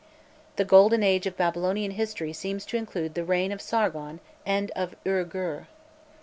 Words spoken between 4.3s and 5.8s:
and of Ur Gur."